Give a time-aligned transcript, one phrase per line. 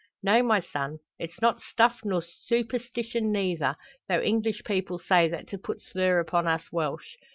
[0.23, 3.75] "No, my son; it's not stuff, nor superstition neyther;
[4.09, 7.17] though English people say that to put slur upon us Welsh.